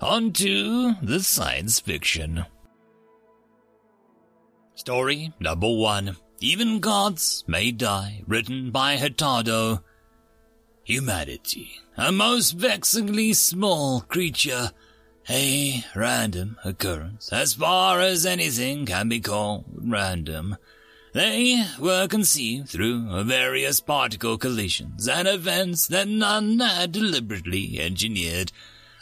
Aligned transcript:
On 0.00 0.32
to 0.32 0.94
the 1.02 1.20
science 1.20 1.78
fiction. 1.78 2.46
Story 4.74 5.34
number 5.38 5.70
one. 5.70 6.16
Even 6.40 6.80
gods 6.80 7.44
may 7.46 7.70
die, 7.70 8.22
written 8.26 8.70
by 8.70 8.96
Hurtado. 8.96 9.84
Humanity, 10.84 11.72
a 11.98 12.10
most 12.10 12.52
vexingly 12.52 13.34
small 13.34 14.00
creature, 14.00 14.70
a 15.28 15.84
random 15.94 16.56
occurrence, 16.64 17.30
as 17.30 17.52
far 17.52 18.00
as 18.00 18.24
anything 18.24 18.86
can 18.86 19.10
be 19.10 19.20
called 19.20 19.66
random. 19.76 20.56
They 21.12 21.62
were 21.78 22.08
conceived 22.08 22.70
through 22.70 23.24
various 23.24 23.80
particle 23.80 24.38
collisions 24.38 25.06
and 25.06 25.28
events 25.28 25.86
that 25.88 26.08
none 26.08 26.58
had 26.58 26.92
deliberately 26.92 27.78
engineered, 27.78 28.50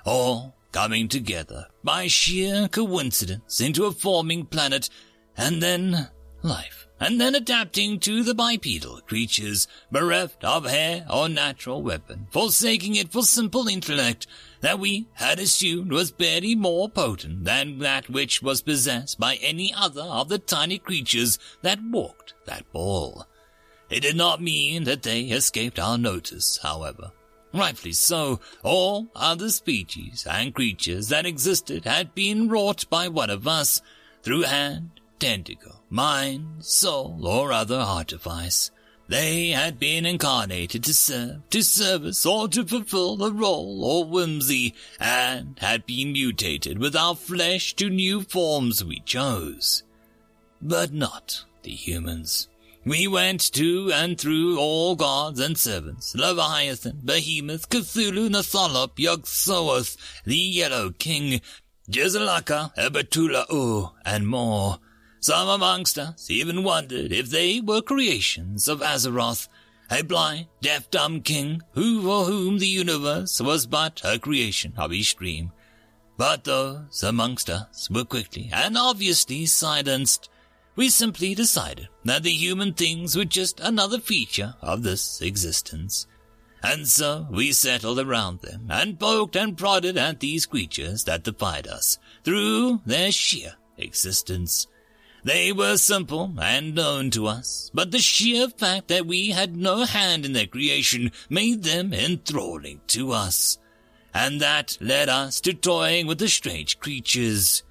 all 0.04 0.57
coming 0.72 1.08
together 1.08 1.66
by 1.82 2.06
sheer 2.06 2.68
coincidence 2.68 3.60
into 3.60 3.86
a 3.86 3.92
forming 3.92 4.44
planet, 4.46 4.88
and 5.36 5.62
then 5.62 6.08
life, 6.42 6.88
and 7.00 7.20
then 7.20 7.34
adapting 7.34 8.00
to 8.00 8.22
the 8.22 8.34
bipedal 8.34 9.00
creatures, 9.02 9.68
bereft 9.90 10.44
of 10.44 10.66
hair 10.66 11.06
or 11.10 11.28
natural 11.28 11.82
weapon, 11.82 12.26
forsaking 12.30 12.94
it 12.96 13.12
for 13.12 13.22
simple 13.22 13.68
intellect 13.68 14.26
that 14.60 14.78
we 14.78 15.08
had 15.14 15.38
assumed 15.38 15.92
was 15.92 16.10
barely 16.10 16.54
more 16.54 16.88
potent 16.88 17.44
than 17.44 17.78
that 17.78 18.08
which 18.08 18.42
was 18.42 18.62
possessed 18.62 19.18
by 19.18 19.36
any 19.36 19.72
other 19.74 20.02
of 20.02 20.28
the 20.28 20.38
tiny 20.38 20.78
creatures 20.78 21.38
that 21.62 21.78
walked 21.82 22.34
that 22.46 22.70
ball. 22.72 23.26
It 23.90 24.00
did 24.00 24.16
not 24.16 24.42
mean 24.42 24.84
that 24.84 25.02
they 25.02 25.22
escaped 25.22 25.78
our 25.78 25.96
notice, 25.96 26.58
however. 26.62 27.12
Rightfully 27.52 27.92
so, 27.92 28.40
all 28.62 29.08
other 29.14 29.48
species 29.48 30.26
and 30.28 30.54
creatures 30.54 31.08
that 31.08 31.26
existed 31.26 31.84
had 31.84 32.14
been 32.14 32.48
wrought 32.48 32.84
by 32.90 33.08
one 33.08 33.30
of 33.30 33.48
us 33.48 33.80
through 34.22 34.42
hand, 34.42 35.00
tentacle, 35.18 35.82
mind, 35.88 36.64
soul, 36.64 37.26
or 37.26 37.52
other 37.52 37.78
artifice. 37.78 38.70
They 39.08 39.48
had 39.48 39.78
been 39.78 40.04
incarnated 40.04 40.84
to 40.84 40.92
serve, 40.92 41.48
to 41.48 41.62
service, 41.62 42.26
or 42.26 42.46
to 42.48 42.66
fulfill 42.66 43.24
a 43.24 43.32
role 43.32 43.82
or 43.82 44.04
whimsy, 44.04 44.74
and 45.00 45.58
had 45.60 45.86
been 45.86 46.12
mutated 46.12 46.78
with 46.78 46.94
our 46.94 47.16
flesh 47.16 47.74
to 47.76 47.88
new 47.88 48.20
forms 48.20 48.84
we 48.84 49.00
chose. 49.00 49.82
But 50.60 50.92
not 50.92 51.44
the 51.62 51.70
humans. 51.70 52.48
We 52.88 53.06
went 53.06 53.52
to 53.52 53.92
and 53.92 54.18
through 54.18 54.58
all 54.58 54.96
gods 54.96 55.40
and 55.40 55.58
servants, 55.58 56.14
Leviathan, 56.14 57.02
Behemoth, 57.04 57.68
Cthulhu, 57.68 58.30
Natholop, 58.30 58.98
Yog-Sothoth, 58.98 59.98
the 60.24 60.34
Yellow 60.34 60.92
King, 60.92 61.42
Jezalaka, 61.90 62.74
Ebertula-U, 62.76 63.90
and 64.06 64.26
more. 64.26 64.78
Some 65.20 65.48
amongst 65.48 65.98
us 65.98 66.30
even 66.30 66.64
wondered 66.64 67.12
if 67.12 67.28
they 67.28 67.60
were 67.60 67.82
creations 67.82 68.68
of 68.68 68.80
Azathoth, 68.80 69.48
a 69.90 70.02
blind, 70.02 70.46
deaf, 70.62 70.90
dumb 70.90 71.20
king 71.20 71.60
who 71.72 72.00
for 72.00 72.24
whom 72.24 72.58
the 72.58 72.66
universe 72.66 73.38
was 73.38 73.66
but 73.66 74.00
a 74.02 74.18
creation 74.18 74.72
of 74.78 74.92
his 74.92 75.12
dream. 75.12 75.52
But 76.16 76.44
those 76.44 77.02
amongst 77.02 77.50
us 77.50 77.90
were 77.90 78.06
quickly 78.06 78.48
and 78.50 78.78
obviously 78.78 79.44
silenced 79.44 80.30
we 80.78 80.88
simply 80.88 81.34
decided 81.34 81.88
that 82.04 82.22
the 82.22 82.30
human 82.30 82.72
things 82.72 83.16
were 83.16 83.24
just 83.24 83.58
another 83.58 83.98
feature 83.98 84.54
of 84.62 84.84
this 84.84 85.20
existence. 85.20 86.06
And 86.62 86.86
so 86.86 87.26
we 87.32 87.50
settled 87.50 87.98
around 87.98 88.42
them 88.42 88.68
and 88.70 88.98
poked 88.98 89.34
and 89.34 89.58
prodded 89.58 89.96
at 89.96 90.20
these 90.20 90.46
creatures 90.46 91.02
that 91.02 91.24
defied 91.24 91.66
us 91.66 91.98
through 92.22 92.80
their 92.86 93.10
sheer 93.10 93.54
existence. 93.76 94.68
They 95.24 95.50
were 95.50 95.78
simple 95.78 96.32
and 96.40 96.76
known 96.76 97.10
to 97.10 97.26
us, 97.26 97.72
but 97.74 97.90
the 97.90 97.98
sheer 97.98 98.48
fact 98.48 98.86
that 98.86 99.04
we 99.04 99.30
had 99.30 99.56
no 99.56 99.84
hand 99.84 100.24
in 100.24 100.32
their 100.32 100.46
creation 100.46 101.10
made 101.28 101.64
them 101.64 101.92
enthralling 101.92 102.82
to 102.88 103.10
us. 103.10 103.58
And 104.14 104.40
that 104.40 104.78
led 104.80 105.08
us 105.08 105.40
to 105.40 105.54
toying 105.54 106.06
with 106.06 106.20
the 106.20 106.28
strange 106.28 106.78
creatures. 106.78 107.64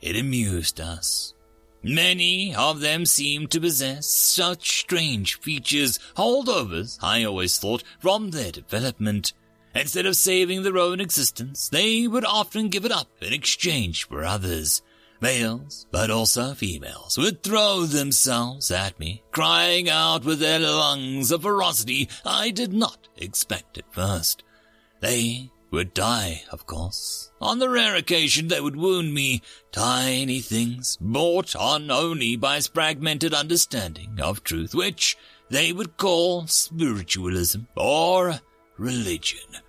It 0.00 0.14
amused 0.14 0.80
us. 0.80 1.34
Many 1.82 2.54
of 2.54 2.80
them 2.80 3.06
seem 3.06 3.46
to 3.48 3.60
possess 3.60 4.06
such 4.06 4.80
strange 4.80 5.38
features, 5.40 5.98
holdovers, 6.16 6.98
I 7.02 7.24
always 7.24 7.58
thought, 7.58 7.84
from 8.00 8.30
their 8.30 8.52
development. 8.52 9.32
Instead 9.74 10.06
of 10.06 10.16
saving 10.16 10.62
their 10.62 10.78
own 10.78 11.00
existence, 11.00 11.68
they 11.68 12.06
would 12.06 12.24
often 12.24 12.70
give 12.70 12.84
it 12.84 12.92
up 12.92 13.08
in 13.20 13.32
exchange 13.32 14.08
for 14.08 14.24
others. 14.24 14.82
Males, 15.20 15.86
but 15.90 16.10
also 16.10 16.54
females, 16.54 17.16
would 17.16 17.42
throw 17.42 17.84
themselves 17.84 18.70
at 18.70 18.98
me, 18.98 19.22
crying 19.30 19.88
out 19.88 20.24
with 20.24 20.40
their 20.40 20.60
lungs 20.60 21.30
a 21.30 21.38
ferocity 21.38 22.08
I 22.24 22.50
did 22.50 22.72
not 22.72 23.08
expect 23.16 23.78
at 23.78 23.92
first. 23.94 24.42
They 25.00 25.50
would 25.70 25.94
die, 25.94 26.42
of 26.50 26.66
course. 26.66 27.30
On 27.40 27.58
the 27.58 27.68
rare 27.68 27.94
occasion 27.96 28.48
they 28.48 28.60
would 28.60 28.76
wound 28.76 29.12
me, 29.12 29.42
tiny 29.72 30.40
things 30.40 30.96
brought 31.00 31.54
on 31.56 31.90
only 31.90 32.36
by 32.36 32.60
fragmented 32.60 33.34
understanding 33.34 34.18
of 34.20 34.44
truth, 34.44 34.74
which 34.74 35.16
they 35.50 35.72
would 35.72 35.96
call 35.96 36.46
spiritualism 36.46 37.60
or 37.76 38.40
religion. 38.78 39.60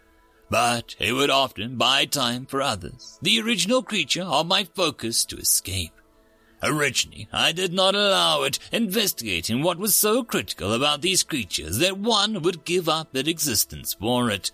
But 0.50 0.96
it 1.00 1.14
would 1.14 1.30
often 1.30 1.76
buy 1.76 2.06
time 2.06 2.46
for 2.46 2.62
others, 2.62 3.20
the 3.22 3.42
original 3.42 3.84
creature 3.84 4.24
of 4.24 4.48
my 4.48 4.64
focus 4.64 5.26
to 5.26 5.38
escape. 5.38 5.92
Originally, 6.64 7.28
I 7.32 7.52
did 7.52 7.72
not 7.72 7.94
allow 7.94 8.44
it, 8.44 8.58
investigating 8.72 9.62
what 9.62 9.78
was 9.78 9.94
so 9.94 10.24
critical 10.24 10.74
about 10.74 11.02
these 11.02 11.24
creatures 11.24 11.78
that 11.80 12.00
one 12.00 12.42
would 12.42 12.66
give 12.66 12.90
up 12.90 13.16
its 13.16 13.30
existence 13.30 13.94
for 13.94 14.32
it. 14.32 14.52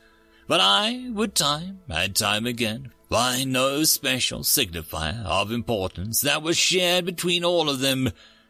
But 0.47 0.59
I 0.59 1.09
would 1.09 1.35
time 1.35 1.79
and 1.89 2.15
time 2.15 2.45
again 2.45 2.91
find 3.09 3.53
no 3.53 3.83
special 3.83 4.39
signifier 4.39 5.23
of 5.25 5.51
importance 5.51 6.21
that 6.21 6.41
was 6.41 6.57
shared 6.57 7.05
between 7.05 7.43
all 7.43 7.69
of 7.69 7.79
them, 7.79 8.09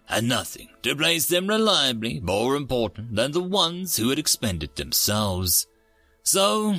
and 0.09 0.27
nothing 0.27 0.69
to 0.83 0.95
place 0.95 1.27
them 1.27 1.47
reliably 1.47 2.19
more 2.19 2.55
important 2.55 3.15
than 3.15 3.31
the 3.31 3.43
ones 3.43 3.97
who 3.97 4.09
had 4.09 4.19
expended 4.19 4.75
themselves. 4.75 5.67
So 6.23 6.75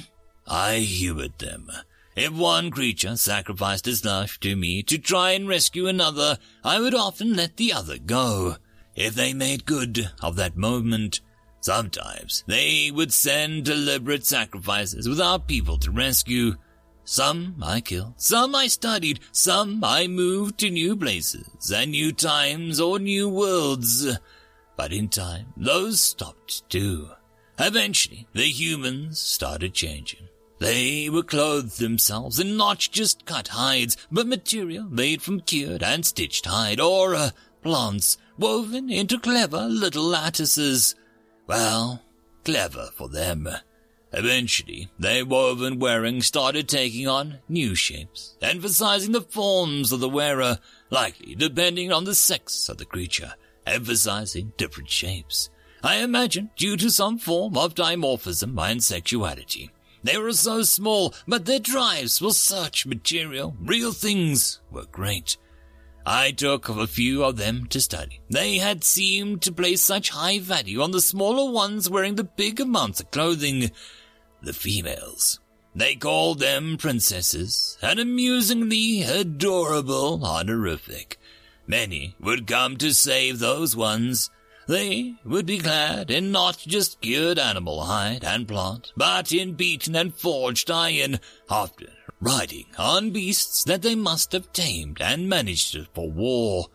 I 0.47 0.77
humored 0.79 1.39
them. 1.39 1.71
If 2.17 2.33
one 2.33 2.71
creature 2.71 3.17
sacrificed 3.17 3.87
his 3.87 4.05
life 4.05 4.39
to 4.41 4.57
me 4.57 4.83
to 4.85 4.99
try 4.99 5.33
and 5.33 5.49
rescue 5.49 5.87
another, 5.87 6.39
I 6.63 6.81
would 6.81 6.95
often 6.95 7.35
let 7.35 7.57
the 7.57 7.73
other 7.73 7.99
go. 7.99 8.57
If 8.95 9.15
they 9.15 9.35
made 9.35 9.67
good 9.67 10.11
of 10.23 10.37
that 10.37 10.57
moment, 10.57 11.21
Sometimes 11.65 12.45
they 12.47 12.91
would 12.91 13.11
send 13.11 13.65
deliberate 13.65 14.27
sacrifices 14.27 15.09
without 15.09 15.49
people 15.49 15.79
to 15.79 15.91
rescue. 15.91 16.57
Some 17.05 17.57
I 17.63 17.81
killed, 17.81 18.21
some 18.21 18.55
I 18.55 18.67
studied, 18.67 19.21
some 19.33 19.83
I 19.83 20.07
moved 20.07 20.59
to 20.59 20.69
new 20.69 20.95
places 20.95 21.73
and 21.75 21.93
new 21.93 22.13
times 22.13 22.81
or 22.81 22.99
new 22.99 23.31
worlds. 23.31 24.07
But 24.77 24.93
in 24.93 25.09
time, 25.09 25.55
those 25.57 26.03
stopped 26.03 26.69
too. 26.69 27.09
Eventually, 27.59 28.27
the 28.35 28.43
humans 28.43 29.19
started 29.19 29.73
changing. 29.73 30.29
They 30.59 31.09
were 31.09 31.23
clothed 31.23 31.79
themselves 31.79 32.39
in 32.39 32.59
not 32.59 32.81
just 32.81 33.25
cut 33.25 33.49
hides, 33.49 33.97
but 34.13 34.27
material 34.27 34.85
made 34.91 35.23
from 35.23 35.41
cured 35.41 35.83
and 35.83 36.05
stitched 36.05 36.45
hide, 36.45 36.79
or 36.79 37.15
uh, 37.15 37.31
plants 37.63 38.19
woven 38.37 38.91
into 38.91 39.19
clever 39.19 39.63
little 39.63 40.05
lattices. 40.05 40.95
Well, 41.47 42.03
clever 42.45 42.91
for 42.95 43.09
them. 43.09 43.49
Eventually, 44.13 44.89
their 44.99 45.27
woven 45.27 45.79
wearing 45.79 46.23
started 46.23 46.69
taking 46.69 47.09
on 47.09 47.41
new 47.49 47.75
shapes, 47.75 48.37
emphasizing 48.41 49.13
the 49.13 49.21
forms 49.21 49.91
of 49.91 50.01
the 50.01 50.09
wearer, 50.09 50.59
likely 50.91 51.35
depending 51.35 51.93
on 51.93 52.05
the 52.05 52.15
sex 52.15 52.69
of 52.69 52.79
the 52.79 52.85
creature, 52.85 53.35
emphasizing 53.67 54.53
different 54.57 54.89
shapes. 54.89 55.51
I 55.83 55.97
imagine 55.97 56.51
due 56.57 56.77
to 56.79 56.91
some 56.91 57.19
form 57.19 57.59
of 57.59 57.75
dimorphism 57.75 58.59
and 58.59 58.83
sexuality. 58.83 59.71
They 60.05 60.17
were 60.17 60.33
so 60.33 60.63
small, 60.63 61.15
but 61.27 61.47
their 61.47 61.59
drives 61.59 62.23
were 62.23 62.33
such 62.33 62.87
material. 62.87 63.57
Real 63.61 63.93
things 63.93 64.61
were 64.71 64.87
great. 64.87 65.37
I 66.07 66.33
took 66.33 66.69
a 66.69 66.87
few 66.87 67.25
of 67.25 67.37
them 67.37 67.67
to 67.69 67.81
study. 67.81 68.21
They 68.29 68.59
had 68.59 68.85
seemed 68.85 69.41
to 69.43 69.53
place 69.53 69.83
such 69.83 70.11
high 70.11 70.39
value 70.39 70.83
on 70.83 70.91
the 70.91 71.01
smaller 71.01 71.51
ones 71.51 71.89
wearing 71.89 72.17
the 72.17 72.25
big 72.25 72.61
amounts 72.61 73.01
of 73.01 73.11
clothing. 73.11 73.71
The 74.43 74.53
females. 74.53 75.41
They 75.75 75.95
called 75.95 76.39
them 76.39 76.77
princesses, 76.77 77.79
and 77.83 77.99
amusingly 77.99 79.03
adorable 79.03 80.25
honorific. 80.25 81.19
Many 81.67 82.15
would 82.21 82.47
come 82.47 82.77
to 82.77 82.93
save 82.93 83.39
those 83.39 83.75
ones. 83.75 84.31
They 84.69 85.15
would 85.25 85.47
be 85.47 85.59
clad 85.59 86.11
in 86.11 86.31
not 86.31 86.59
just 86.59 87.01
cured 87.01 87.39
animal 87.39 87.85
hide 87.85 88.25
and 88.25 88.47
plant, 88.47 88.93
but 88.97 89.33
in 89.33 89.55
beaten 89.55 89.97
and 89.97 90.15
forged 90.15 90.71
iron, 90.71 91.19
often 91.49 91.89
riding 92.25 92.67
on 92.79 93.11
beasts 93.11 93.63
that 93.65 93.83
they 93.83 93.95
must 93.95 94.33
have 94.33 94.53
tamed 94.53 95.01
and 95.01 95.29
managed 95.29 95.77
for 95.93 96.11
war. 96.11 96.67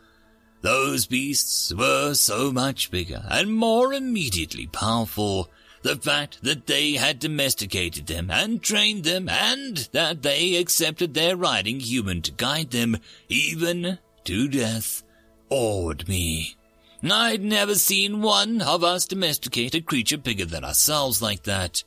Those 0.61 1.07
beasts 1.07 1.73
were 1.73 2.13
so 2.13 2.51
much 2.51 2.91
bigger 2.91 3.25
and 3.29 3.55
more 3.55 3.93
immediately 3.93 4.67
powerful. 4.67 5.49
The 5.81 5.95
fact 5.95 6.43
that 6.43 6.67
they 6.67 6.93
had 6.93 7.19
domesticated 7.19 8.05
them 8.05 8.29
and 8.29 8.61
trained 8.61 9.05
them 9.05 9.27
and 9.29 9.89
that 9.93 10.21
they 10.21 10.55
accepted 10.55 11.13
their 11.13 11.35
riding 11.35 11.79
human 11.79 12.21
to 12.23 12.31
guide 12.31 12.71
them, 12.71 12.97
even 13.29 13.97
to 14.25 14.47
death, 14.49 15.03
awed 15.49 16.07
me. 16.07 16.57
I'd 17.09 17.41
never 17.41 17.75
seen 17.75 18.21
one 18.21 18.61
of 18.61 18.83
us 18.83 19.05
domesticate 19.05 19.73
a 19.73 19.81
creature 19.81 20.17
bigger 20.17 20.45
than 20.45 20.65
ourselves 20.65 21.21
like 21.21 21.43
that. 21.43 21.83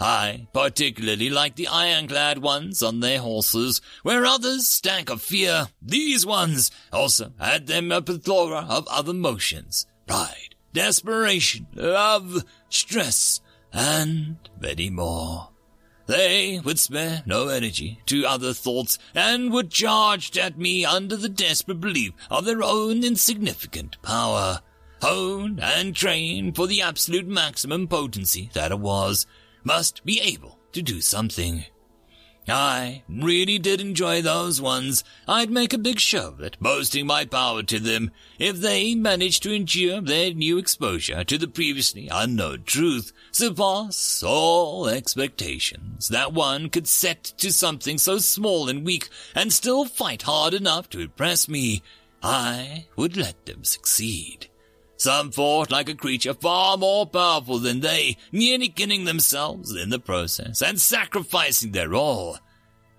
I 0.00 0.46
particularly 0.52 1.28
like 1.28 1.56
the 1.56 1.68
ironclad 1.68 2.38
ones 2.38 2.82
on 2.82 3.00
their 3.00 3.18
horses, 3.18 3.80
where 4.02 4.24
others 4.24 4.68
stank 4.68 5.10
of 5.10 5.22
fear. 5.22 5.68
These 5.82 6.24
ones 6.24 6.70
also 6.92 7.32
had 7.40 7.66
them 7.66 7.90
a 7.90 8.00
plethora 8.00 8.66
of 8.68 8.86
other 8.88 9.12
motions. 9.12 9.86
Pride, 10.06 10.54
desperation, 10.72 11.66
love, 11.74 12.44
stress, 12.68 13.40
and 13.72 14.36
many 14.60 14.88
more. 14.88 15.50
They 16.06 16.58
would 16.64 16.78
spare 16.78 17.22
no 17.26 17.48
energy 17.48 18.00
to 18.06 18.24
other 18.24 18.54
thoughts 18.54 18.98
and 19.14 19.52
would 19.52 19.70
charge 19.70 20.38
at 20.38 20.56
me 20.56 20.84
under 20.84 21.16
the 21.16 21.28
desperate 21.28 21.80
belief 21.80 22.14
of 22.30 22.46
their 22.46 22.62
own 22.62 23.04
insignificant 23.04 24.00
power. 24.00 24.62
Honed 25.02 25.60
and 25.60 25.94
trained 25.94 26.56
for 26.56 26.66
the 26.66 26.80
absolute 26.80 27.26
maximum 27.26 27.88
potency 27.88 28.48
that 28.54 28.72
it 28.72 28.80
was, 28.80 29.26
must 29.68 30.02
be 30.02 30.18
able 30.22 30.58
to 30.72 30.80
do 30.80 30.98
something. 30.98 31.62
I 32.48 33.02
really 33.06 33.58
did 33.58 33.82
enjoy 33.82 34.22
those 34.22 34.62
ones. 34.62 35.04
I'd 35.28 35.50
make 35.50 35.74
a 35.74 35.78
big 35.78 36.00
show 36.00 36.28
of 36.28 36.40
it, 36.40 36.56
boasting 36.58 37.06
my 37.06 37.26
power 37.26 37.62
to 37.64 37.78
them, 37.78 38.10
if 38.38 38.56
they 38.56 38.94
managed 38.94 39.42
to 39.42 39.52
endure 39.52 40.00
their 40.00 40.32
new 40.32 40.56
exposure 40.56 41.22
to 41.22 41.36
the 41.36 41.48
previously 41.48 42.08
unknown 42.10 42.62
truth, 42.64 43.12
surpass 43.30 44.22
all 44.22 44.88
expectations 44.88 46.08
that 46.08 46.32
one 46.32 46.70
could 46.70 46.88
set 46.88 47.22
to 47.36 47.52
something 47.52 47.98
so 47.98 48.16
small 48.16 48.70
and 48.70 48.86
weak 48.86 49.10
and 49.34 49.52
still 49.52 49.84
fight 49.84 50.22
hard 50.22 50.54
enough 50.54 50.88
to 50.88 51.00
impress 51.00 51.46
me. 51.46 51.82
I 52.22 52.86
would 52.96 53.18
let 53.18 53.44
them 53.44 53.64
succeed. 53.64 54.48
Some 54.98 55.30
fought 55.30 55.70
like 55.70 55.88
a 55.88 55.94
creature 55.94 56.34
far 56.34 56.76
more 56.76 57.06
powerful 57.06 57.60
than 57.60 57.80
they, 57.80 58.16
nearly 58.32 58.68
killing 58.68 59.04
themselves 59.04 59.74
in 59.74 59.90
the 59.90 60.00
process 60.00 60.60
and 60.60 60.80
sacrificing 60.80 61.70
their 61.70 61.94
all. 61.94 62.38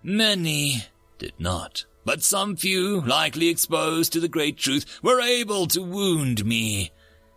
Many 0.02 0.86
did 1.18 1.34
not, 1.38 1.86
but 2.06 2.24
some 2.24 2.56
few, 2.56 3.02
likely 3.02 3.50
exposed 3.50 4.14
to 4.14 4.22
the 4.22 4.30
great 4.30 4.58
truth, 4.58 4.86
were 5.04 5.20
able 5.20 5.68
to 5.68 5.82
wound 5.82 6.46
me. 6.46 6.92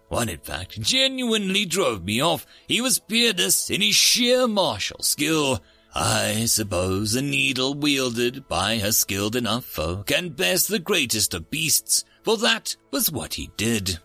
One, 0.09 0.29
in 0.29 0.39
fact, 0.39 0.81
genuinely 0.81 1.65
drove 1.65 2.05
me 2.05 2.21
off. 2.21 2.47
He 2.69 2.81
was 2.81 3.01
peerless 3.01 3.69
in 3.69 3.81
his 3.81 3.97
sheer 3.97 4.47
martial 4.47 5.03
skill. 5.03 5.61
I 5.93 6.45
suppose 6.45 7.17
a 7.17 7.23
needle 7.23 7.75
wielded 7.75 8.47
by 8.47 8.75
a 8.75 8.93
skilled 8.93 9.35
enough 9.35 9.65
foe 9.65 10.05
can 10.05 10.29
best 10.29 10.69
the 10.69 10.79
greatest 10.79 11.35
of 11.35 11.51
beasts, 11.51 12.05
for 12.23 12.37
that 12.39 12.77
was 12.93 13.11
what 13.11 13.35
he 13.35 13.51
did. 13.57 13.99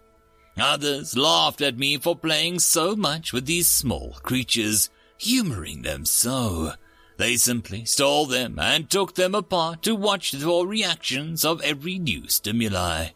Others 0.60 1.16
laughed 1.16 1.62
at 1.62 1.78
me 1.78 1.98
for 1.98 2.16
playing 2.16 2.60
so 2.60 2.96
much 2.96 3.32
with 3.32 3.46
these 3.46 3.68
small 3.68 4.18
creatures, 4.24 4.90
humoring 5.18 5.84
them 5.84 6.06
so. 6.06 6.74
They 7.18 7.38
simply 7.38 7.86
stole 7.86 8.26
them 8.26 8.60
and 8.60 8.90
took 8.90 9.16
them 9.16 9.36
apart 9.36 9.84
to 9.84 9.96
watch 9.96 10.32
the 10.32 10.66
reactions 10.66 11.44
of 11.46 11.62
every 11.62 12.00
new 12.00 12.28
stimuli. 12.28 13.10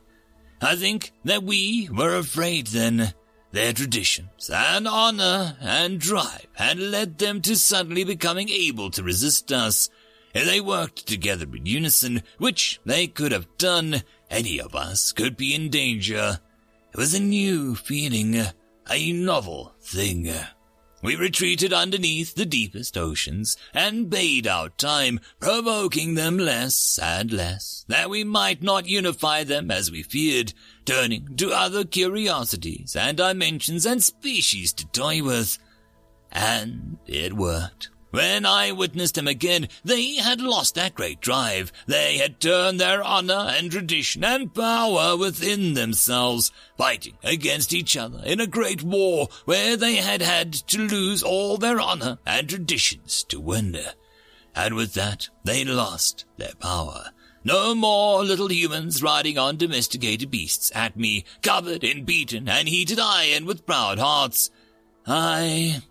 I 0.61 0.75
think 0.75 1.11
that 1.23 1.43
we 1.43 1.89
were 1.91 2.15
afraid 2.15 2.67
then. 2.67 3.13
Their 3.51 3.73
traditions 3.73 4.49
and 4.53 4.87
honor 4.87 5.57
and 5.59 5.99
drive 5.99 6.47
had 6.53 6.79
led 6.79 7.17
them 7.17 7.41
to 7.41 7.55
suddenly 7.55 8.03
becoming 8.03 8.49
able 8.49 8.89
to 8.91 9.03
resist 9.03 9.51
us. 9.51 9.89
If 10.33 10.45
they 10.45 10.61
worked 10.61 11.05
together 11.05 11.45
in 11.53 11.65
unison, 11.65 12.23
which 12.37 12.79
they 12.85 13.07
could 13.07 13.33
have 13.33 13.57
done, 13.57 14.03
any 14.29 14.61
of 14.61 14.73
us 14.73 15.11
could 15.11 15.35
be 15.35 15.53
in 15.53 15.69
danger. 15.69 16.39
It 16.91 16.97
was 16.97 17.13
a 17.13 17.19
new 17.21 17.75
feeling, 17.75 18.35
a 18.89 19.13
novel 19.13 19.73
thing. 19.79 20.29
We 21.01 21.15
retreated 21.15 21.71
underneath 21.71 22.35
the 22.35 22.45
deepest 22.45 22.97
oceans 22.97 23.55
and 23.73 24.09
bade 24.09 24.45
out 24.45 24.77
time, 24.77 25.21
provoking 25.39 26.15
them 26.15 26.37
less 26.37 26.99
and 27.01 27.31
less, 27.31 27.85
that 27.87 28.09
we 28.09 28.25
might 28.25 28.61
not 28.61 28.87
unify 28.87 29.45
them 29.45 29.71
as 29.71 29.89
we 29.89 30.03
feared, 30.03 30.53
turning 30.85 31.37
to 31.37 31.51
other 31.51 31.85
curiosities 31.85 32.95
and 32.95 33.17
dimensions 33.17 33.85
and 33.85 34.03
species 34.03 34.73
to 34.73 34.85
toy 34.87 35.23
with. 35.23 35.57
And 36.29 36.97
it 37.07 37.33
worked. 37.33 37.89
When 38.11 38.45
I 38.45 38.73
witnessed 38.73 39.15
them 39.15 39.27
again, 39.27 39.69
they 39.85 40.15
had 40.15 40.41
lost 40.41 40.75
that 40.75 40.95
great 40.95 41.21
drive. 41.21 41.71
They 41.87 42.17
had 42.17 42.41
turned 42.41 42.79
their 42.79 43.01
honor 43.01 43.47
and 43.49 43.71
tradition 43.71 44.23
and 44.25 44.53
power 44.53 45.15
within 45.15 45.73
themselves, 45.73 46.51
fighting 46.77 47.17
against 47.23 47.73
each 47.73 47.95
other 47.95 48.21
in 48.25 48.41
a 48.41 48.47
great 48.47 48.83
war 48.83 49.29
where 49.45 49.77
they 49.77 49.95
had 49.95 50.21
had 50.21 50.51
to 50.53 50.77
lose 50.77 51.23
all 51.23 51.57
their 51.57 51.79
honor 51.79 52.19
and 52.25 52.49
traditions 52.49 53.23
to 53.25 53.39
win. 53.39 53.79
And 54.53 54.75
with 54.75 54.93
that, 54.95 55.29
they 55.45 55.63
lost 55.63 56.25
their 56.35 56.55
power. 56.59 57.11
No 57.43 57.73
more 57.73 58.23
little 58.23 58.51
humans 58.51 59.01
riding 59.01 59.37
on 59.37 59.57
domesticated 59.57 60.29
beasts 60.29 60.71
at 60.75 60.97
me, 60.97 61.23
covered 61.41 61.83
in 61.83 62.03
beaten 62.03 62.47
and 62.49 62.67
heated 62.67 62.99
iron 62.99 63.45
with 63.45 63.65
proud 63.65 63.97
hearts. 63.97 64.51
I 65.07 65.81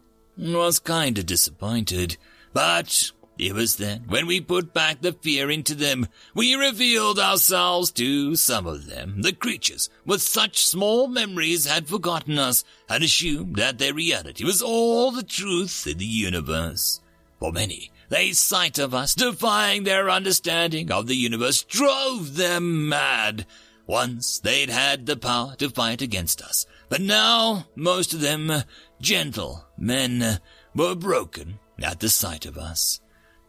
was 0.40 0.78
kinda 0.78 1.22
disappointed, 1.22 2.16
but 2.52 3.12
it 3.38 3.54
was 3.54 3.76
then, 3.76 4.04
when 4.08 4.26
we 4.26 4.40
put 4.40 4.74
back 4.74 5.00
the 5.00 5.12
fear 5.12 5.50
into 5.50 5.74
them, 5.74 6.08
we 6.34 6.54
revealed 6.54 7.18
ourselves 7.18 7.90
to 7.92 8.36
some 8.36 8.66
of 8.66 8.86
them. 8.86 9.22
The 9.22 9.32
creatures 9.32 9.88
with 10.04 10.20
such 10.20 10.64
small 10.64 11.08
memories 11.08 11.66
had 11.66 11.88
forgotten 11.88 12.38
us 12.38 12.64
and 12.88 13.02
assumed 13.02 13.56
that 13.56 13.78
their 13.78 13.94
reality 13.94 14.44
was 14.44 14.60
all 14.60 15.10
the 15.10 15.22
truth 15.22 15.86
in 15.86 15.98
the 15.98 16.04
universe. 16.04 17.00
For 17.38 17.52
many, 17.52 17.90
the 18.10 18.32
sight 18.32 18.78
of 18.78 18.94
us 18.94 19.14
defying 19.14 19.84
their 19.84 20.10
understanding 20.10 20.90
of 20.92 21.06
the 21.06 21.16
universe 21.16 21.62
drove 21.62 22.36
them 22.36 22.88
mad. 22.88 23.46
Once 23.86 24.38
they'd 24.38 24.70
had 24.70 25.06
the 25.06 25.16
power 25.16 25.56
to 25.56 25.68
fight 25.70 26.02
against 26.02 26.42
us, 26.42 26.66
but 26.88 27.00
now 27.00 27.66
most 27.74 28.12
of 28.12 28.20
them 28.20 28.62
gentle 29.00 29.64
men 29.78 30.38
were 30.74 30.94
broken 30.94 31.58
at 31.82 32.00
the 32.00 32.08
sight 32.08 32.46
of 32.46 32.58
us. 32.58 33.00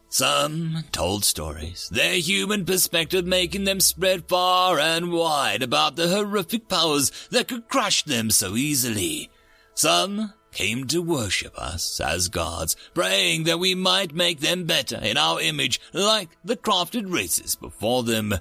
Some 0.09 0.83
told 0.91 1.23
stories, 1.23 1.87
their 1.89 2.15
human 2.15 2.65
perspective 2.65 3.25
making 3.25 3.63
them 3.63 3.79
spread 3.79 4.27
far 4.27 4.77
and 4.77 5.11
wide 5.11 5.63
about 5.63 5.95
the 5.95 6.09
horrific 6.09 6.67
powers 6.67 7.11
that 7.29 7.47
could 7.47 7.69
crush 7.69 8.03
them 8.03 8.29
so 8.29 8.57
easily. 8.57 9.29
Some 9.73 10.33
came 10.51 10.85
to 10.87 11.01
worship 11.01 11.57
us 11.57 12.01
as 12.01 12.27
gods, 12.27 12.75
praying 12.93 13.45
that 13.45 13.59
we 13.59 13.73
might 13.73 14.13
make 14.13 14.41
them 14.41 14.65
better 14.65 14.97
in 14.97 15.15
our 15.15 15.39
image 15.39 15.79
like 15.93 16.29
the 16.43 16.57
crafted 16.57 17.11
races 17.11 17.55
before 17.55 18.03
them. 18.03 18.33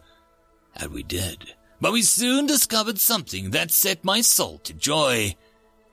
And 0.74 0.90
we 0.90 1.04
did. 1.04 1.54
But 1.80 1.92
we 1.92 2.02
soon 2.02 2.46
discovered 2.46 2.98
something 2.98 3.50
that 3.50 3.70
set 3.70 4.04
my 4.04 4.22
soul 4.22 4.58
to 4.64 4.74
joy 4.74 5.36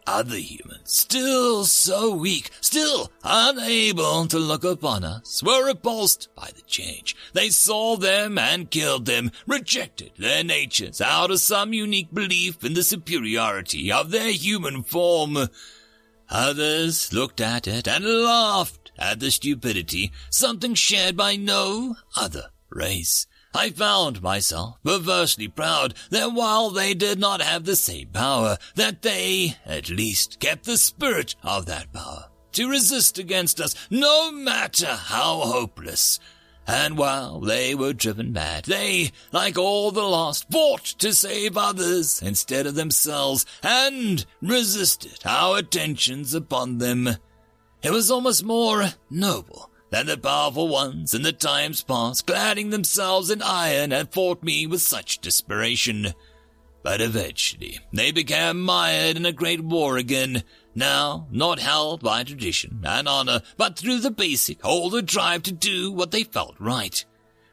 other 0.08 0.38
humans, 0.38 0.82
still 0.86 1.66
so 1.66 2.16
weak, 2.16 2.50
still 2.62 3.12
unable 3.24 4.26
to 4.28 4.40
look 4.40 4.64
upon 4.64 5.04
us, 5.04 5.44
were 5.44 5.68
repulsed 5.68 6.30
by 6.34 6.50
the 6.56 6.62
change. 6.62 7.16
They 7.34 7.50
saw 7.50 7.98
them 7.98 8.38
and 8.38 8.72
killed 8.72 9.06
them, 9.06 9.32
rejected 9.46 10.12
their 10.18 10.44
natures 10.44 11.02
out 11.02 11.30
of 11.30 11.42
some 11.42 11.74
unique 11.74 12.14
belief 12.14 12.64
in 12.64 12.74
the 12.74 12.84
superiority 12.84 13.92
of 13.92 14.12
their 14.12 14.32
human 14.32 14.82
form. 14.84 15.50
Others 16.30 17.14
looked 17.14 17.42
at 17.42 17.68
it 17.68 17.88
and 17.88 18.06
laughed 18.06 18.92
at 18.98 19.20
the 19.20 19.30
stupidity, 19.30 20.12
something 20.30 20.74
shared 20.74 21.16
by 21.16 21.36
no 21.36 21.96
other 22.16 22.46
race. 22.70 23.28
I 23.58 23.72
found 23.72 24.22
myself 24.22 24.78
perversely 24.84 25.48
proud 25.48 25.96
that 26.12 26.32
while 26.34 26.70
they 26.70 26.94
did 26.94 27.18
not 27.18 27.42
have 27.42 27.66
the 27.66 27.76
same 27.76 28.10
power, 28.10 28.60
that 28.76 29.02
they, 29.02 29.56
at 29.66 29.90
least, 29.90 30.40
kept 30.40 30.66
the 30.66 30.78
spirit 30.78 31.34
of 31.42 31.66
that 31.66 31.92
power 31.92 32.26
to 32.52 32.70
resist 32.70 33.18
against 33.18 33.60
us, 33.60 33.74
no 33.90 34.32
matter 34.32 34.86
how 34.86 35.40
hopeless. 35.40 36.20
And 36.68 37.00
while 37.00 37.40
they 37.40 37.74
were 37.74 37.94
driven 37.94 38.32
mad, 38.32 38.66
they, 38.66 39.12
like 39.32 39.58
all 39.58 39.90
the 39.90 40.04
lost, 40.04 40.52
fought 40.52 40.86
to 41.00 41.12
save 41.12 41.58
others 41.58 42.22
instead 42.22 42.68
of 42.68 42.76
themselves, 42.76 43.44
and 43.64 44.24
resisted 44.40 45.22
our 45.26 45.58
attentions 45.58 46.36
upon 46.36 46.78
them. 46.78 47.10
It 47.82 47.90
was 47.90 48.12
almost 48.12 48.44
more 48.44 48.90
noble 49.10 49.72
than 49.90 50.08
the 50.08 50.18
powerful 50.18 50.68
ones 50.68 51.14
in 51.14 51.22
the 51.22 51.32
times 51.32 51.84
past, 51.84 52.28
cladding 52.28 52.72
themselves 52.72 53.30
in 53.30 53.42
iron 53.42 53.92
and 53.92 54.12
fought 54.12 54.44
me 54.44 54.68
with 54.68 54.82
such 54.82 55.22
desperation. 55.22 56.14
But 56.84 57.02
eventually 57.02 57.80
they 57.92 58.12
became 58.12 58.64
mired 58.64 59.18
in 59.18 59.26
a 59.26 59.32
great 59.32 59.62
war 59.62 59.98
again, 59.98 60.44
now 60.76 61.28
not 61.32 61.60
held 61.60 62.02
by 62.02 62.24
tradition 62.24 62.82
and 62.86 63.08
honor, 63.08 63.42
but 63.58 63.78
through 63.78 64.00
the 64.00 64.12
basic 64.12 64.66
older 64.66 65.02
drive 65.02 65.44
to 65.44 65.52
do 65.52 65.92
what 65.92 66.12
they 66.12 66.24
felt 66.24 66.56
right. 66.60 67.04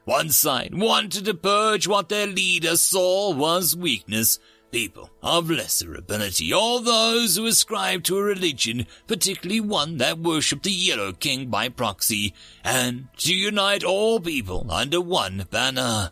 One 0.05 0.29
side 0.29 0.75
wanted 0.75 1.25
to 1.25 1.33
purge 1.33 1.87
what 1.87 2.09
their 2.09 2.27
leader 2.27 2.77
saw 2.77 3.33
was 3.33 3.75
weakness, 3.75 4.39
people 4.75 5.09
of 5.23 5.49
lesser 5.49 5.95
ability, 5.95 6.51
or 6.53 6.81
those 6.81 7.37
who 7.37 7.45
ascribe 7.45 8.03
to 8.03 8.17
a 8.17 8.21
religion, 8.21 8.85
particularly 9.07 9.61
one 9.61 9.95
that 9.99 10.19
worshipped 10.19 10.63
the 10.63 10.69
Yellow 10.69 11.13
King 11.13 11.47
by 11.47 11.69
proxy, 11.69 12.33
and 12.61 13.07
to 13.15 13.33
unite 13.33 13.85
all 13.85 14.19
people 14.19 14.67
under 14.69 14.99
one 14.99 15.45
banner. 15.49 16.11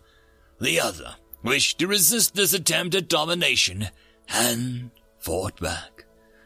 The 0.61 0.79
other 0.79 1.15
wished 1.43 1.79
to 1.79 1.87
resist 1.87 2.35
this 2.35 2.53
attempt 2.53 2.95
at 2.95 3.09
domination, 3.09 3.89
and 4.29 4.91
fought 5.19 5.59
back. 5.59 6.05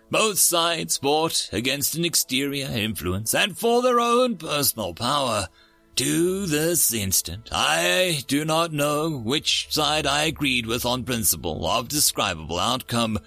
Both 0.09 0.39
sides 0.39 0.97
fought 0.97 1.50
against 1.53 1.93
an 1.93 2.03
exterior 2.03 2.65
influence 2.65 3.36
and 3.36 3.55
for 3.55 3.83
their 3.83 4.00
own 4.00 4.38
personal 4.38 4.95
power. 4.95 5.50
To 5.98 6.46
this 6.46 6.94
instant, 6.94 7.50
I 7.51 8.24
do 8.27 8.46
not 8.46 8.72
know 8.72 9.10
which 9.18 9.66
side 9.72 10.06
I 10.06 10.25
agreed 10.25 10.68
with 10.68 10.86
on 10.86 11.04
principle 11.04 11.66
of 11.66 11.88
describable 11.88 12.60
outcome, 12.60 13.18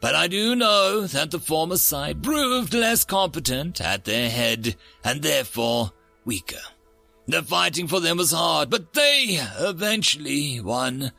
but 0.00 0.14
I 0.14 0.28
do 0.28 0.54
know 0.54 1.04
that 1.08 1.32
the 1.32 1.40
former 1.40 1.78
side 1.78 2.22
proved 2.22 2.74
less 2.74 3.02
competent 3.02 3.80
at 3.80 4.04
their 4.04 4.30
head, 4.30 4.76
and 5.02 5.20
therefore 5.20 5.90
weaker. 6.24 6.62
The 7.26 7.42
fighting 7.42 7.88
for 7.88 7.98
them 7.98 8.18
was 8.18 8.30
hard, 8.30 8.70
but 8.70 8.92
they 8.92 9.40
eventually 9.58 10.60
won. 10.60 11.10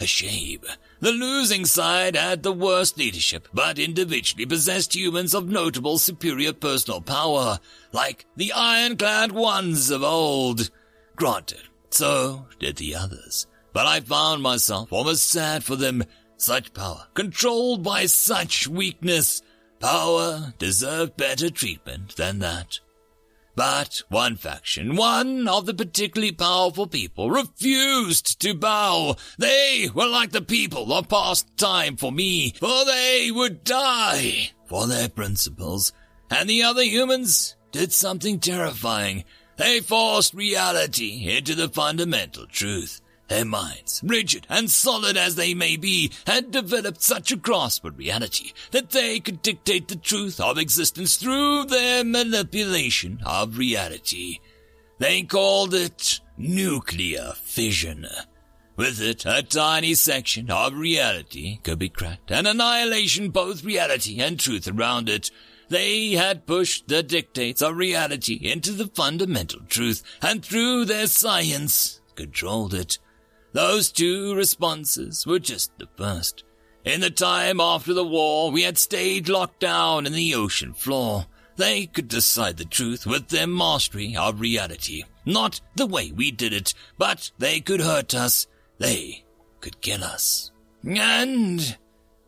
A 0.00 0.06
shame. 0.06 0.64
The 0.98 1.12
losing 1.12 1.66
side 1.66 2.16
had 2.16 2.42
the 2.42 2.52
worst 2.52 2.96
leadership, 2.96 3.48
but 3.52 3.78
individually 3.78 4.46
possessed 4.46 4.94
humans 4.94 5.34
of 5.34 5.48
notable 5.48 5.98
superior 5.98 6.54
personal 6.54 7.02
power, 7.02 7.58
like 7.92 8.24
the 8.34 8.52
ironclad 8.52 9.32
ones 9.32 9.90
of 9.90 10.02
old. 10.02 10.70
Granted, 11.14 11.68
so 11.90 12.46
did 12.58 12.76
the 12.76 12.94
others, 12.94 13.46
but 13.72 13.86
I 13.86 14.00
found 14.00 14.42
myself 14.42 14.92
almost 14.92 15.28
sad 15.28 15.64
for 15.64 15.76
them. 15.76 16.04
Such 16.38 16.72
power, 16.72 17.06
controlled 17.14 17.82
by 17.82 18.06
such 18.06 18.68
weakness, 18.68 19.42
power 19.80 20.54
deserved 20.58 21.16
better 21.16 21.50
treatment 21.50 22.16
than 22.16 22.38
that. 22.40 22.80
But 23.56 24.02
one 24.10 24.36
faction, 24.36 24.96
one 24.96 25.48
of 25.48 25.64
the 25.64 25.72
particularly 25.72 26.30
powerful 26.30 26.86
people, 26.86 27.30
refused 27.30 28.38
to 28.40 28.52
bow. 28.52 29.16
They 29.38 29.88
were 29.94 30.06
like 30.06 30.32
the 30.32 30.42
people 30.42 30.92
of 30.92 31.08
past 31.08 31.56
time 31.56 31.96
for 31.96 32.12
me, 32.12 32.52
for 32.60 32.84
they 32.84 33.30
would 33.32 33.64
die 33.64 34.50
for 34.66 34.86
their 34.86 35.08
principles. 35.08 35.94
And 36.30 36.50
the 36.50 36.62
other 36.62 36.82
humans 36.82 37.56
did 37.72 37.94
something 37.94 38.40
terrifying. 38.40 39.24
They 39.56 39.80
forced 39.80 40.34
reality 40.34 41.26
into 41.34 41.54
the 41.54 41.70
fundamental 41.70 42.46
truth. 42.46 43.00
Their 43.28 43.44
minds, 43.44 44.00
rigid 44.04 44.46
and 44.48 44.70
solid 44.70 45.16
as 45.16 45.34
they 45.34 45.52
may 45.52 45.76
be, 45.76 46.12
had 46.26 46.52
developed 46.52 47.02
such 47.02 47.32
a 47.32 47.36
grasp 47.36 47.84
of 47.84 47.98
reality 47.98 48.52
that 48.70 48.90
they 48.90 49.18
could 49.18 49.42
dictate 49.42 49.88
the 49.88 49.96
truth 49.96 50.38
of 50.38 50.58
existence 50.58 51.16
through 51.16 51.64
their 51.64 52.04
manipulation 52.04 53.18
of 53.26 53.58
reality. 53.58 54.38
They 54.98 55.22
called 55.22 55.74
it 55.74 56.20
nuclear 56.38 57.32
fission. 57.42 58.06
With 58.76 59.00
it, 59.00 59.24
a 59.26 59.42
tiny 59.42 59.94
section 59.94 60.50
of 60.50 60.74
reality 60.74 61.58
could 61.62 61.78
be 61.78 61.88
cracked, 61.88 62.30
and 62.30 62.46
annihilation 62.46 63.30
both 63.30 63.64
reality 63.64 64.20
and 64.20 64.38
truth 64.38 64.68
around 64.68 65.08
it. 65.08 65.30
They 65.68 66.12
had 66.12 66.46
pushed 66.46 66.86
the 66.86 67.02
dictates 67.02 67.60
of 67.60 67.76
reality 67.76 68.34
into 68.34 68.72
the 68.72 68.86
fundamental 68.86 69.60
truth, 69.68 70.02
and 70.22 70.44
through 70.44 70.84
their 70.84 71.08
science 71.08 72.00
controlled 72.14 72.72
it. 72.72 72.98
Those 73.56 73.90
two 73.90 74.34
responses 74.34 75.26
were 75.26 75.38
just 75.38 75.70
the 75.78 75.88
first. 75.96 76.44
In 76.84 77.00
the 77.00 77.08
time 77.08 77.58
after 77.58 77.94
the 77.94 78.04
war, 78.04 78.50
we 78.50 78.60
had 78.60 78.76
stayed 78.76 79.30
locked 79.30 79.60
down 79.60 80.04
in 80.04 80.12
the 80.12 80.34
ocean 80.34 80.74
floor. 80.74 81.24
They 81.56 81.86
could 81.86 82.06
decide 82.06 82.58
the 82.58 82.66
truth 82.66 83.06
with 83.06 83.28
their 83.28 83.46
mastery 83.46 84.14
of 84.14 84.40
reality. 84.40 85.04
Not 85.24 85.62
the 85.74 85.86
way 85.86 86.12
we 86.12 86.30
did 86.32 86.52
it, 86.52 86.74
but 86.98 87.30
they 87.38 87.60
could 87.60 87.80
hurt 87.80 88.14
us. 88.14 88.46
They 88.76 89.24
could 89.62 89.80
kill 89.80 90.04
us. 90.04 90.50
And 90.84 91.78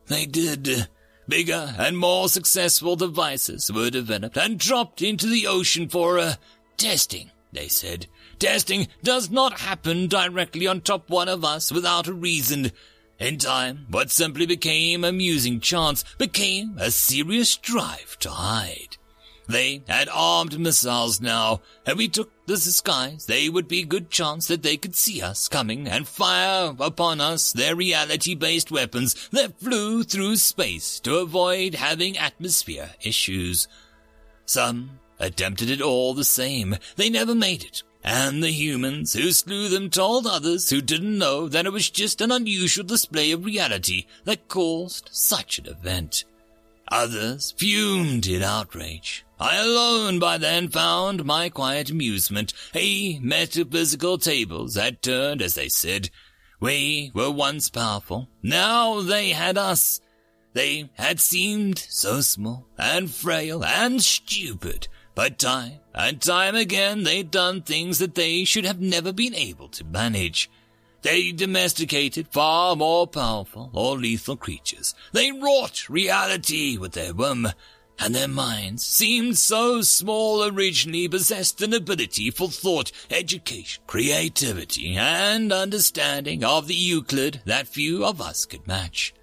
they 0.07 0.25
did. 0.25 0.87
Bigger 1.27 1.75
and 1.77 1.95
more 1.95 2.27
successful 2.27 2.95
devices 2.95 3.71
were 3.71 3.91
developed 3.91 4.35
and 4.35 4.57
dropped 4.57 5.03
into 5.03 5.27
the 5.27 5.45
ocean 5.45 5.89
for, 5.89 6.17
uh, 6.17 6.33
testing, 6.77 7.29
they 7.51 7.67
said. 7.67 8.07
Testing 8.37 8.87
does 9.03 9.29
not 9.29 9.59
happen 9.59 10.07
directly 10.07 10.67
on 10.67 10.81
top 10.81 11.09
one 11.09 11.27
of 11.27 11.43
us 11.43 11.71
without 11.71 12.07
a 12.07 12.13
reason. 12.13 12.71
In 13.19 13.37
time, 13.37 13.85
what 13.89 14.11
simply 14.11 14.45
became 14.45 15.03
amusing 15.03 15.59
chance 15.59 16.03
became 16.17 16.77
a 16.77 16.89
serious 16.89 17.57
drive 17.57 18.17
to 18.19 18.29
hide. 18.29 18.97
They 19.49 19.81
had 19.87 20.09
armed 20.13 20.59
missiles 20.59 21.19
now, 21.19 21.61
and 21.83 21.97
we 21.97 22.07
took 22.07 22.29
the 22.45 22.55
skies. 22.55 23.25
They 23.25 23.49
would 23.49 23.67
be 23.67 23.83
good 23.83 24.11
chance 24.11 24.45
that 24.47 24.61
they 24.61 24.77
could 24.77 24.95
see 24.95 25.23
us 25.23 25.47
coming 25.47 25.87
and 25.87 26.07
fire 26.07 26.75
upon 26.79 27.19
us 27.19 27.51
their 27.51 27.75
reality-based 27.75 28.69
weapons 28.69 29.27
that 29.29 29.59
flew 29.59 30.03
through 30.03 30.35
space 30.35 30.99
to 30.99 31.17
avoid 31.17 31.73
having 31.73 32.15
atmosphere 32.15 32.91
issues. 33.01 33.67
Some 34.45 34.99
attempted 35.19 35.69
it 35.69 35.81
all 35.81 36.13
the 36.13 36.23
same. 36.23 36.75
They 36.95 37.09
never 37.09 37.35
made 37.35 37.63
it. 37.63 37.83
And 38.03 38.41
the 38.41 38.51
humans 38.51 39.13
who 39.13 39.31
slew 39.31 39.67
them 39.67 39.89
told 39.89 40.25
others 40.25 40.69
who 40.69 40.81
didn't 40.81 41.17
know 41.17 41.47
that 41.49 41.65
it 41.65 41.73
was 41.73 41.89
just 41.89 42.21
an 42.21 42.31
unusual 42.31 42.85
display 42.85 43.31
of 43.31 43.43
reality 43.43 44.05
that 44.23 44.47
caused 44.47 45.09
such 45.11 45.59
an 45.59 45.67
event. 45.67 46.23
Others 46.91 47.53
fumed 47.57 48.25
in 48.25 48.41
outrage. 48.41 49.25
I 49.39 49.57
alone 49.57 50.19
by 50.19 50.37
then 50.37 50.69
found 50.69 51.23
my 51.23 51.49
quiet 51.49 51.89
amusement. 51.89 52.53
A 52.73 53.19
metaphysical 53.19 54.17
tables 54.17 54.75
had 54.75 55.01
turned, 55.01 55.41
as 55.41 55.55
they 55.55 55.69
said. 55.69 56.09
We 56.59 57.11
were 57.13 57.31
once 57.31 57.69
powerful. 57.69 58.27
Now 58.41 59.01
they 59.01 59.29
had 59.29 59.57
us. 59.57 60.01
They 60.53 60.89
had 60.95 61.19
seemed 61.19 61.77
so 61.77 62.21
small 62.21 62.67
and 62.77 63.09
frail 63.09 63.63
and 63.63 64.01
stupid 64.01 64.87
but 65.19 65.37
time 65.37 65.73
and 65.93 66.21
time 66.21 66.55
again 66.55 67.03
they'd 67.03 67.29
done 67.29 67.61
things 67.61 67.99
that 67.99 68.15
they 68.15 68.45
should 68.45 68.63
have 68.63 68.79
never 68.79 69.11
been 69.11 69.35
able 69.35 69.67
to 69.67 69.83
manage. 69.83 70.49
They 71.01 71.33
domesticated 71.33 72.29
far 72.29 72.77
more 72.77 73.05
powerful 73.05 73.69
or 73.73 73.97
lethal 73.97 74.37
creatures. 74.37 74.95
They 75.11 75.33
wrought 75.33 75.89
reality 75.89 76.77
with 76.77 76.93
their 76.93 77.13
whim, 77.13 77.49
and 77.99 78.15
their 78.15 78.29
minds 78.29 78.85
seemed 78.85 79.37
so 79.37 79.81
small 79.81 80.41
originally 80.45 81.09
possessed 81.09 81.61
an 81.61 81.73
ability 81.73 82.31
for 82.31 82.47
thought, 82.47 82.89
education, 83.11 83.83
creativity, 83.87 84.95
and 84.95 85.51
understanding 85.51 86.45
of 86.45 86.67
the 86.67 86.75
Euclid 86.75 87.41
that 87.43 87.67
few 87.67 88.05
of 88.05 88.21
us 88.21 88.45
could 88.45 88.65
match. 88.65 89.13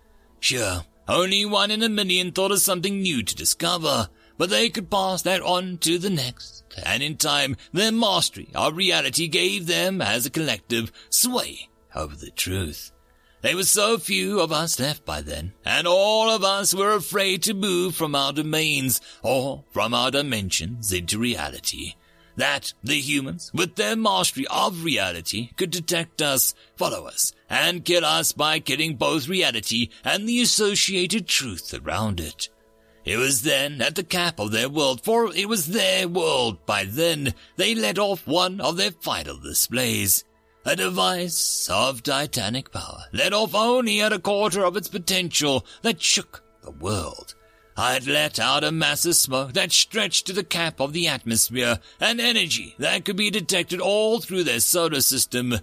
Sure, 0.40 0.84
only 1.08 1.46
one 1.46 1.70
in 1.70 1.82
a 1.82 1.88
million 1.88 2.32
thought 2.32 2.52
of 2.52 2.60
something 2.60 3.00
new 3.00 3.22
to 3.22 3.34
discover, 3.34 4.10
but 4.38 4.50
they 4.50 4.68
could 4.68 4.90
pass 4.90 5.22
that 5.22 5.42
on 5.42 5.78
to 5.78 5.98
the 5.98 6.10
next, 6.10 6.64
and 6.84 7.02
in 7.02 7.16
time 7.16 7.56
their 7.72 7.92
mastery 7.92 8.48
of 8.54 8.76
reality 8.76 9.28
gave 9.28 9.66
them, 9.66 10.02
as 10.02 10.26
a 10.26 10.30
collective, 10.30 10.92
sway 11.08 11.68
over 11.94 12.14
the 12.14 12.30
truth. 12.30 12.92
There 13.42 13.56
were 13.56 13.64
so 13.64 13.98
few 13.98 14.40
of 14.40 14.50
us 14.50 14.80
left 14.80 15.04
by 15.04 15.20
then, 15.20 15.52
and 15.64 15.86
all 15.86 16.30
of 16.30 16.42
us 16.42 16.74
were 16.74 16.94
afraid 16.94 17.42
to 17.44 17.54
move 17.54 17.94
from 17.94 18.14
our 18.14 18.32
domains 18.32 19.00
or 19.22 19.64
from 19.70 19.94
our 19.94 20.10
dimensions 20.10 20.92
into 20.92 21.18
reality. 21.18 21.94
That 22.36 22.74
the 22.82 23.00
humans, 23.00 23.50
with 23.54 23.76
their 23.76 23.96
mastery 23.96 24.46
of 24.50 24.84
reality, 24.84 25.50
could 25.56 25.70
detect 25.70 26.20
us, 26.20 26.54
follow 26.76 27.06
us, 27.06 27.32
and 27.48 27.84
kill 27.84 28.04
us 28.04 28.32
by 28.32 28.58
killing 28.58 28.96
both 28.96 29.28
reality 29.28 29.90
and 30.04 30.28
the 30.28 30.42
associated 30.42 31.28
truth 31.28 31.72
around 31.72 32.20
it. 32.20 32.48
It 33.06 33.18
was 33.18 33.42
then 33.42 33.80
at 33.80 33.94
the 33.94 34.02
cap 34.02 34.40
of 34.40 34.50
their 34.50 34.68
world, 34.68 35.04
for 35.04 35.32
it 35.32 35.48
was 35.48 35.68
their 35.68 36.08
world 36.08 36.66
by 36.66 36.84
then, 36.84 37.34
they 37.54 37.72
let 37.72 38.00
off 38.00 38.26
one 38.26 38.60
of 38.60 38.76
their 38.76 38.90
final 38.90 39.38
displays. 39.38 40.24
A 40.64 40.74
device 40.74 41.68
of 41.70 42.02
titanic 42.02 42.72
power, 42.72 43.04
let 43.12 43.32
off 43.32 43.54
only 43.54 44.00
at 44.00 44.12
a 44.12 44.18
quarter 44.18 44.64
of 44.64 44.76
its 44.76 44.88
potential, 44.88 45.64
that 45.82 46.02
shook 46.02 46.42
the 46.64 46.72
world. 46.72 47.36
I 47.76 47.92
had 47.92 48.08
let 48.08 48.40
out 48.40 48.64
a 48.64 48.72
mass 48.72 49.06
of 49.06 49.14
smoke 49.14 49.52
that 49.52 49.70
stretched 49.70 50.26
to 50.26 50.32
the 50.32 50.42
cap 50.42 50.80
of 50.80 50.92
the 50.92 51.06
atmosphere, 51.06 51.78
and 52.00 52.20
energy 52.20 52.74
that 52.80 53.04
could 53.04 53.16
be 53.16 53.30
detected 53.30 53.80
all 53.80 54.18
through 54.18 54.42
their 54.42 54.58
solar 54.58 55.00
system. 55.00 55.60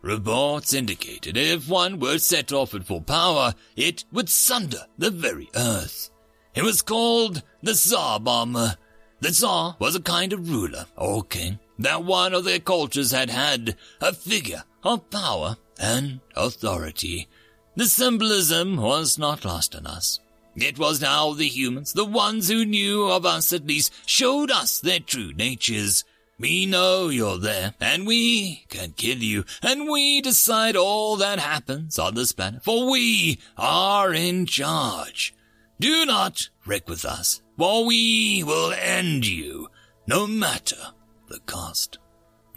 Reports 0.00 0.72
indicated 0.72 1.36
if 1.36 1.68
one 1.68 1.98
were 1.98 2.18
set 2.18 2.52
off 2.52 2.72
at 2.72 2.84
full 2.84 3.00
power, 3.00 3.54
it 3.74 4.04
would 4.12 4.28
sunder 4.28 4.86
the 4.96 5.10
very 5.10 5.48
earth. 5.56 6.10
It 6.54 6.62
was 6.62 6.82
called 6.82 7.42
the 7.62 7.74
Tsar 7.74 8.20
Bomb. 8.20 8.52
The 8.52 9.30
Tsar 9.30 9.76
was 9.78 9.96
a 9.96 10.02
kind 10.02 10.32
of 10.32 10.48
ruler 10.48 10.86
or 10.96 11.24
king 11.24 11.58
that 11.78 12.04
one 12.04 12.32
of 12.32 12.44
their 12.44 12.60
cultures 12.60 13.10
had 13.10 13.30
had, 13.30 13.76
a 14.00 14.12
figure 14.12 14.62
of 14.84 15.10
power 15.10 15.56
and 15.80 16.20
authority. 16.36 17.28
The 17.74 17.86
symbolism 17.86 18.76
was 18.76 19.18
not 19.18 19.44
lost 19.44 19.74
on 19.74 19.86
us. 19.86 20.20
It 20.54 20.78
was 20.78 21.00
now 21.00 21.32
the 21.32 21.48
humans, 21.48 21.92
the 21.92 22.04
ones 22.04 22.48
who 22.48 22.64
knew 22.64 23.08
of 23.08 23.26
us 23.26 23.52
at 23.52 23.66
least, 23.66 23.92
showed 24.06 24.52
us 24.52 24.78
their 24.78 25.00
true 25.00 25.32
natures. 25.32 26.04
We 26.38 26.66
know 26.66 27.08
you're 27.08 27.38
there, 27.38 27.74
and 27.80 28.06
we 28.06 28.64
can 28.68 28.92
kill 28.92 29.18
you, 29.18 29.44
and 29.62 29.88
we 29.88 30.20
decide 30.20 30.76
all 30.76 31.16
that 31.16 31.40
happens 31.40 31.98
on 31.98 32.14
this 32.14 32.32
planet, 32.32 32.62
for 32.62 32.88
we 32.88 33.40
are 33.56 34.14
in 34.14 34.46
charge. 34.46 35.34
Do 35.80 36.06
not 36.06 36.48
wreck 36.66 36.88
with 36.88 37.04
us, 37.04 37.42
for 37.58 37.84
we 37.84 38.42
will 38.44 38.72
end 38.72 39.26
you, 39.26 39.68
no 40.06 40.26
matter 40.26 40.92
the 41.28 41.40
cost. 41.40 41.98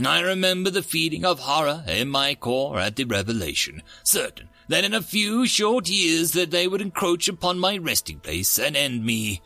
I 0.06 0.20
remember 0.22 0.70
the 0.70 0.84
feeling 0.84 1.26
of 1.26 1.40
horror 1.40 1.84
in 1.88 2.10
my 2.10 2.36
core 2.36 2.80
at 2.80 2.96
the 2.96 3.06
revelation, 3.06 3.82
certain 4.04 4.50
that 4.70 4.84
in 4.84 4.94
a 4.94 5.02
few 5.02 5.48
short 5.48 5.90
years 5.90 6.34
that 6.34 6.52
they 6.52 6.68
would 6.68 6.82
encroach 6.82 7.28
upon 7.28 7.58
my 7.58 7.78
resting 7.78 8.20
place 8.20 8.60
and 8.60 8.76
end 8.76 9.04
me. 9.04 9.42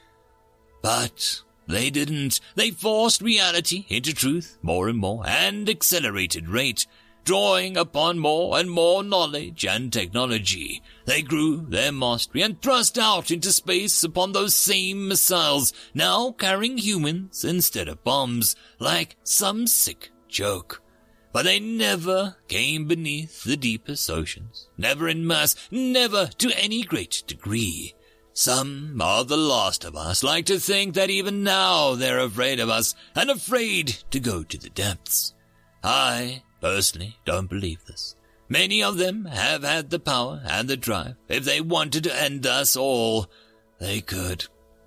But 0.82 1.42
they 1.68 1.90
didn't. 1.90 2.42
They 2.56 2.72
forced 2.72 3.22
reality 3.22 3.86
into 3.88 4.14
truth 4.14 4.58
more 4.62 4.90
and 4.90 4.98
more 4.98 5.24
and 5.26 5.70
accelerated 5.70 6.50
rate 6.50 6.86
drawing 7.24 7.78
upon 7.78 8.20
more 8.20 8.58
and 8.58 8.70
more 8.70 9.04
knowledge 9.04 9.66
and 9.66 9.92
technology. 9.92 10.82
They 11.06 11.22
grew 11.22 11.66
their 11.68 11.92
mastery 11.92 12.42
and 12.42 12.62
thrust 12.62 12.98
out 12.98 13.32
into 13.32 13.52
space 13.52 14.04
upon 14.04 14.32
those 14.32 14.56
same 14.56 15.08
missiles, 15.08 15.74
now 15.94 16.32
carrying 16.32 16.78
humans 16.78 17.44
instead 17.44 17.88
of 17.88 18.04
bombs, 18.04 18.56
like 18.80 19.18
some 19.24 19.68
sick 19.68 20.12
joke. 20.28 20.82
But 21.34 21.46
they 21.46 21.60
never 21.60 22.36
came 22.48 22.88
beneath 22.88 23.44
the 23.44 23.58
deepest 23.58 24.10
oceans, 24.10 24.68
never 24.78 25.08
in 25.08 25.26
mass, 25.26 25.56
never 25.72 26.28
to 26.28 26.52
any 26.62 26.84
great 26.84 27.24
degree. 27.26 27.96
Some 28.34 29.00
of 29.02 29.28
the 29.28 29.38
last 29.38 29.84
of 29.84 29.96
us 29.96 30.24
like 30.24 30.46
to 30.46 30.60
think 30.60 30.96
that 30.96 31.10
even 31.10 31.44
now 31.44 31.96
they're 31.96 32.20
afraid 32.20 32.60
of 32.60 32.70
us 32.70 32.96
and 33.16 33.30
afraid 33.30 33.88
to 34.12 34.20
go 34.20 34.44
to 34.44 34.58
the 34.58 34.70
depths. 34.70 35.34
I 35.84 36.44
personally 36.62 37.18
don't 37.26 37.50
believe 37.50 37.84
this. 37.86 38.16
Many 38.48 38.84
of 38.84 38.98
them 38.98 39.26
have 39.26 39.64
had 39.64 39.90
the 39.90 40.00
power 40.00 40.42
and 40.46 40.68
the 40.68 40.78
drive. 40.78 41.16
If 41.28 41.46
they 41.46 41.62
wanted 41.62 42.04
to 42.06 42.22
end 42.22 42.46
us 42.46 42.76
all, 42.76 43.28
they 43.80 44.02
could. 44.02 44.46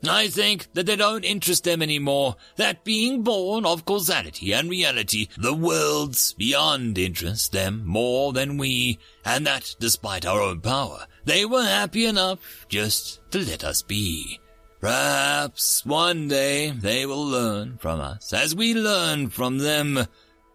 I 0.08 0.28
think 0.28 0.68
that 0.74 0.86
they 0.86 0.96
don't 0.96 1.24
interest 1.24 1.64
them 1.64 1.80
anymore, 1.82 2.36
that 2.56 2.84
being 2.84 3.22
born 3.22 3.64
of 3.64 3.84
causality 3.84 4.52
and 4.52 4.68
reality, 4.68 5.28
the 5.38 5.54
worlds 5.54 6.34
beyond 6.34 6.98
interest 6.98 7.52
them 7.52 7.82
more 7.86 8.32
than 8.32 8.58
we, 8.58 8.98
and 9.24 9.46
that 9.46 9.74
despite 9.80 10.26
our 10.26 10.40
own 10.40 10.60
power, 10.60 11.06
they 11.24 11.44
were 11.44 11.64
happy 11.64 12.04
enough 12.04 12.66
just 12.68 13.20
to 13.30 13.38
let 13.38 13.64
us 13.64 13.82
be. 13.82 14.40
Perhaps 14.80 15.86
one 15.86 16.28
day 16.28 16.70
they 16.70 17.06
will 17.06 17.24
learn 17.24 17.78
from 17.78 18.00
us 18.00 18.34
as 18.34 18.54
we 18.54 18.74
learn 18.74 19.30
from 19.30 19.56
them. 19.58 20.06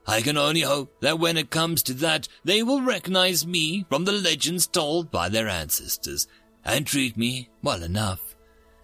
I 0.10 0.24
can 0.24 0.38
only 0.38 0.62
hope 0.62 1.02
that 1.02 1.20
when 1.20 1.38
it 1.38 1.52
comes 1.52 1.84
to 1.84 1.94
that, 1.94 2.28
they 2.44 2.64
will 2.64 2.82
recognize 2.82 3.46
me 3.46 3.86
from 3.90 4.06
the 4.06 4.12
legends 4.12 4.66
told 4.66 5.12
by 5.12 5.30
their 5.30 5.48
ancestors 5.48 6.28
and 6.66 6.88
treat 6.88 7.16
me 7.16 7.50
well 7.62 7.84
enough. 7.84 8.36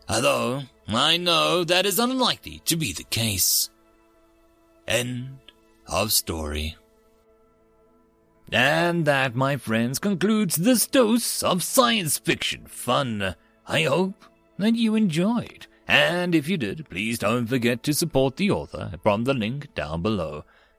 Although 0.07 0.61
I 0.87 1.17
know 1.17 1.63
that 1.63 1.87
is 1.87 1.97
unlikely 1.97 2.61
to 2.65 2.75
be 2.75 2.93
the 2.93 3.05
case. 3.05 3.71
End 4.87 5.39
of 5.87 6.11
story. 6.11 6.77
And 8.51 9.05
that, 9.05 9.33
my 9.33 9.57
friends, 9.57 9.97
concludes 9.97 10.57
this 10.57 10.85
dose 10.85 11.41
of 11.41 11.63
science 11.63 12.19
fiction 12.19 12.67
fun. 12.67 13.33
I 13.67 13.81
hope 13.81 14.25
that 14.59 14.75
you 14.75 14.93
enjoyed. 14.93 15.65
And 15.87 16.35
if 16.35 16.47
you 16.47 16.57
did, 16.57 16.87
please 16.87 17.17
don't 17.17 17.47
forget 17.47 17.81
to 17.81 17.95
support 17.95 18.37
the 18.37 18.51
author 18.51 18.91
from 19.01 19.23
the 19.23 19.33
link 19.33 19.73
down 19.73 20.03
below. 20.03 20.45